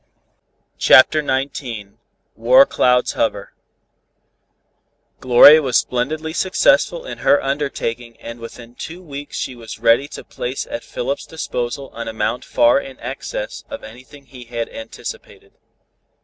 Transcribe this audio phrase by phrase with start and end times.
[0.79, 1.89] CHAPTER XIX
[2.35, 3.53] WAR CLOUDS HOVER
[5.19, 10.23] Gloria was splendidly successful in her undertaking and within two weeks she was ready to
[10.23, 15.51] place at Philip's disposal an amount far in excess of anything he had anticipated.